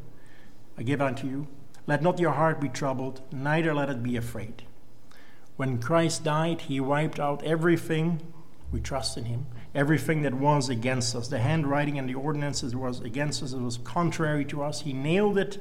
[0.77, 1.47] I give unto you.
[1.87, 4.63] Let not your heart be troubled, neither let it be afraid.
[5.55, 8.21] When Christ died, he wiped out everything,
[8.71, 11.27] we trust in him, everything that was against us.
[11.27, 14.81] The handwriting and the ordinances was against us, it was contrary to us.
[14.81, 15.57] He nailed it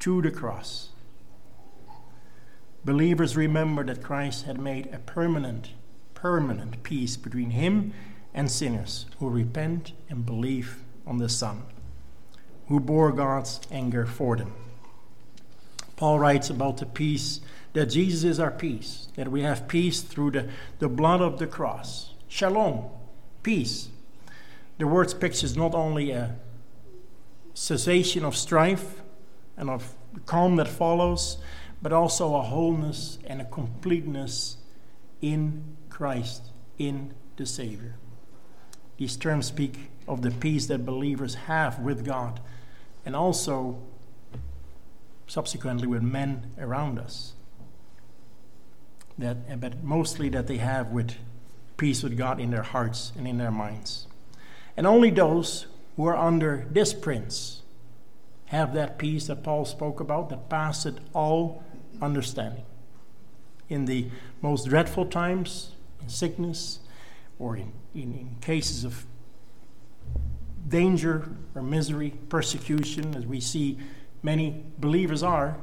[0.00, 0.91] to the cross.
[2.84, 5.70] Believers remember that Christ had made a permanent,
[6.14, 7.92] permanent peace between him
[8.34, 11.62] and sinners who repent and believe on the Son,
[12.66, 14.52] who bore God's anger for them.
[15.94, 17.40] Paul writes about the peace
[17.74, 20.48] that Jesus is our peace, that we have peace through the,
[20.80, 22.10] the blood of the cross.
[22.26, 22.86] Shalom,
[23.44, 23.88] peace.
[24.78, 26.34] The word pictures not only a
[27.54, 29.02] cessation of strife
[29.56, 29.94] and of
[30.26, 31.38] calm that follows,
[31.82, 34.56] but also a wholeness and a completeness
[35.20, 37.96] in Christ, in the Savior.
[38.96, 42.40] These terms speak of the peace that believers have with God
[43.04, 43.82] and also
[45.26, 47.32] subsequently with men around us.
[49.18, 51.16] That, but mostly that they have with
[51.76, 54.06] peace with God in their hearts and in their minds.
[54.76, 55.66] And only those
[55.96, 57.62] who are under this prince
[58.46, 61.62] have that peace that Paul spoke about that passeth all
[62.02, 62.64] understanding.
[63.68, 64.08] In the
[64.42, 65.72] most dreadful times,
[66.02, 66.80] in sickness,
[67.38, 69.06] or in, in, in cases of
[70.68, 73.78] danger or misery, persecution, as we see
[74.22, 75.56] many believers are,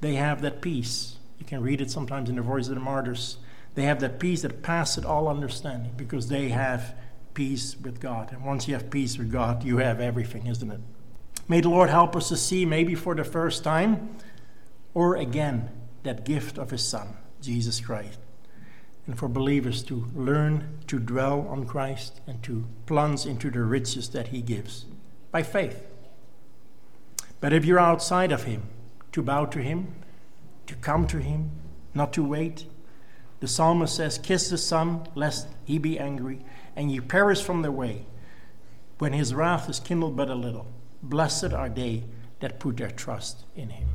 [0.00, 1.16] they have that peace.
[1.38, 3.38] You can read it sometimes in the Voice of the Martyrs.
[3.74, 6.94] They have that peace that passeth all understanding because they have
[7.34, 8.32] peace with God.
[8.32, 10.80] And once you have peace with God, you have everything, isn't it?
[11.48, 14.16] May the Lord help us to see, maybe for the first time,
[14.94, 15.68] or again,
[16.06, 18.18] that gift of His Son, Jesus Christ.
[19.06, 24.08] And for believers to learn to dwell on Christ and to plunge into the riches
[24.10, 24.86] that He gives
[25.30, 25.84] by faith.
[27.40, 28.62] But if you're outside of Him,
[29.12, 29.94] to bow to Him,
[30.66, 31.50] to come to Him,
[31.94, 32.66] not to wait.
[33.40, 36.44] The psalmist says, Kiss the Son, lest He be angry,
[36.74, 38.06] and ye perish from the way,
[38.98, 40.66] when His wrath is kindled but a little.
[41.02, 42.04] Blessed are they
[42.40, 43.88] that put their trust in Him.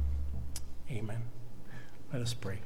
[0.89, 1.30] Amen.
[2.13, 2.59] Let us pray.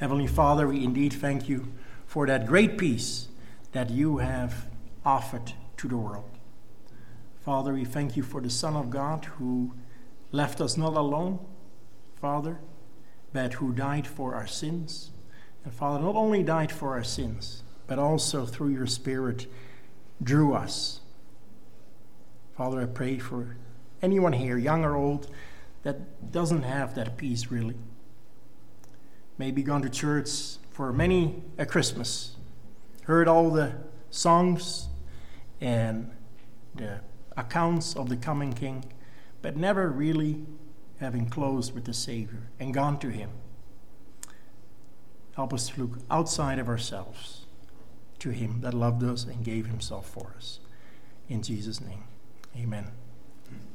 [0.00, 1.72] Heavenly Father, we indeed thank you
[2.06, 3.28] for that great peace
[3.72, 4.66] that you have
[5.02, 6.28] offered to the world.
[7.40, 9.72] Father, we thank you for the Son of God who
[10.30, 11.38] left us not alone,
[12.16, 12.58] Father,
[13.32, 15.12] but who died for our sins.
[15.64, 19.46] And Father, not only died for our sins, but also through your Spirit
[20.22, 21.00] drew us.
[22.58, 23.56] Father, I pray for
[24.02, 25.30] anyone here, young or old,
[25.82, 27.76] that doesn't have that peace really.
[29.36, 30.30] Maybe gone to church
[30.70, 32.36] for many a Christmas,
[33.04, 33.72] heard all the
[34.10, 34.88] songs
[35.60, 36.10] and
[36.74, 37.00] the
[37.36, 38.84] accounts of the coming King,
[39.42, 40.44] but never really
[41.00, 43.30] having closed with the Savior and gone to Him.
[45.36, 47.46] Help us to look outside of ourselves
[48.18, 50.58] to Him that loved us and gave Himself for us.
[51.28, 52.04] In Jesus' name,
[52.56, 52.97] amen.